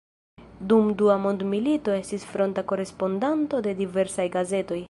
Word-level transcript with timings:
Dum 0.71 0.87
dua 1.01 1.17
mondmilito 1.25 1.95
estis 1.97 2.27
fronta 2.33 2.67
korespondanto 2.73 3.65
de 3.69 3.79
diversaj 3.85 4.31
gazetoj. 4.39 4.79